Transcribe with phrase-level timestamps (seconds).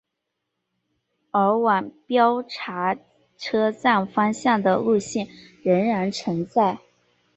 [1.29, 2.97] 而往标茶
[3.37, 5.27] 车站方向的路线
[5.63, 6.79] 仍然存在。